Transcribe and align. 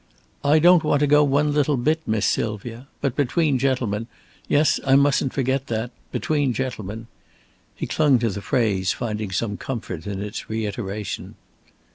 "I 0.43 0.57
don't 0.57 0.83
want 0.83 1.01
to 1.01 1.05
go 1.05 1.23
one 1.23 1.53
little 1.53 1.77
bit, 1.77 2.01
Miss 2.07 2.25
Sylvia. 2.25 2.87
But 3.01 3.15
between 3.15 3.59
gentlemen. 3.59 4.07
Yes, 4.47 4.79
I 4.83 4.95
mustn't 4.95 5.31
forget 5.31 5.67
that. 5.67 5.91
Between 6.11 6.53
gentlemen." 6.53 7.05
He 7.75 7.85
clung 7.85 8.17
to 8.17 8.31
the 8.31 8.41
phrase, 8.41 8.91
finding 8.93 9.29
some 9.31 9.57
comfort 9.57 10.07
in 10.07 10.19
its 10.19 10.49
reiteration. 10.49 11.35